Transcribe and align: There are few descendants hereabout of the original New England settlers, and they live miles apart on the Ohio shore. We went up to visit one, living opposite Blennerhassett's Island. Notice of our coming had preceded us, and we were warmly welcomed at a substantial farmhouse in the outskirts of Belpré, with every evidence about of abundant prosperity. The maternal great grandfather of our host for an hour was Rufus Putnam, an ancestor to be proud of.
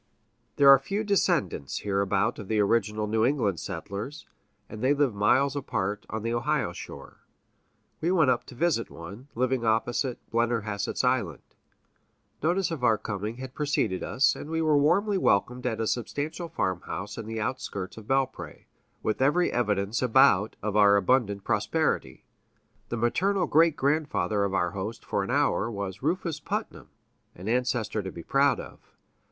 There 0.55 0.67
are 0.71 0.79
few 0.79 1.03
descendants 1.03 1.81
hereabout 1.81 2.39
of 2.39 2.47
the 2.47 2.59
original 2.59 3.05
New 3.05 3.23
England 3.23 3.59
settlers, 3.59 4.27
and 4.67 4.81
they 4.81 4.95
live 4.95 5.13
miles 5.13 5.55
apart 5.55 6.07
on 6.09 6.23
the 6.23 6.33
Ohio 6.33 6.73
shore. 6.73 7.17
We 7.99 8.09
went 8.09 8.31
up 8.31 8.43
to 8.45 8.55
visit 8.55 8.89
one, 8.89 9.27
living 9.35 9.63
opposite 9.63 10.17
Blennerhassett's 10.31 11.03
Island. 11.03 11.43
Notice 12.41 12.71
of 12.71 12.83
our 12.83 12.97
coming 12.97 13.37
had 13.37 13.53
preceded 13.53 14.01
us, 14.01 14.33
and 14.35 14.49
we 14.49 14.59
were 14.59 14.75
warmly 14.75 15.19
welcomed 15.19 15.67
at 15.67 15.79
a 15.79 15.85
substantial 15.85 16.49
farmhouse 16.49 17.15
in 17.15 17.27
the 17.27 17.39
outskirts 17.39 17.95
of 17.95 18.07
Belpré, 18.07 18.63
with 19.03 19.21
every 19.21 19.51
evidence 19.53 20.01
about 20.01 20.55
of 20.63 20.75
abundant 20.75 21.43
prosperity. 21.43 22.25
The 22.89 22.97
maternal 22.97 23.45
great 23.45 23.75
grandfather 23.75 24.45
of 24.45 24.55
our 24.55 24.71
host 24.71 25.05
for 25.05 25.21
an 25.23 25.29
hour 25.29 25.69
was 25.69 26.01
Rufus 26.01 26.39
Putnam, 26.39 26.89
an 27.35 27.47
ancestor 27.47 28.01
to 28.01 28.11
be 28.11 28.23
proud 28.23 28.59
of. 28.59 28.79